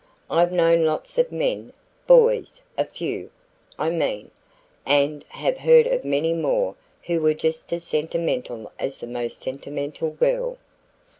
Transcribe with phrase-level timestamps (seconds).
[0.31, 1.73] I've known lots of men
[2.07, 3.29] boys a few,
[3.77, 4.31] I mean
[4.83, 10.09] and have heard of many more who were just as sentimental as the most sentimental
[10.09, 10.57] girl."